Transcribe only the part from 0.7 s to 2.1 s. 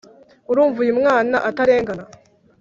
uyu mwana atarengana